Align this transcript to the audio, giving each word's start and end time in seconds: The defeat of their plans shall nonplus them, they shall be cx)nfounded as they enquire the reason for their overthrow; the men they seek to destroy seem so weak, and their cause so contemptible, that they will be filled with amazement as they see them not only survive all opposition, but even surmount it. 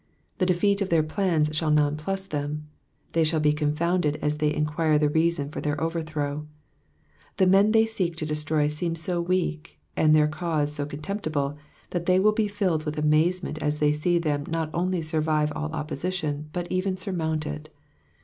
The 0.39 0.47
defeat 0.47 0.81
of 0.81 0.89
their 0.89 1.03
plans 1.03 1.55
shall 1.55 1.69
nonplus 1.69 2.25
them, 2.25 2.67
they 3.11 3.23
shall 3.23 3.39
be 3.39 3.53
cx)nfounded 3.53 4.15
as 4.19 4.37
they 4.37 4.51
enquire 4.51 4.97
the 4.97 5.09
reason 5.09 5.49
for 5.51 5.61
their 5.61 5.79
overthrow; 5.79 6.47
the 7.37 7.45
men 7.45 7.71
they 7.71 7.85
seek 7.85 8.15
to 8.15 8.25
destroy 8.25 8.65
seem 8.65 8.95
so 8.95 9.21
weak, 9.21 9.79
and 9.95 10.15
their 10.15 10.27
cause 10.27 10.73
so 10.73 10.87
contemptible, 10.87 11.55
that 11.91 12.07
they 12.07 12.19
will 12.19 12.31
be 12.33 12.47
filled 12.47 12.83
with 12.83 12.97
amazement 12.97 13.61
as 13.61 13.77
they 13.77 13.91
see 13.91 14.17
them 14.17 14.43
not 14.47 14.71
only 14.73 15.03
survive 15.03 15.53
all 15.55 15.71
opposition, 15.71 16.49
but 16.51 16.71
even 16.71 16.97
surmount 16.97 17.45
it. 17.45 17.69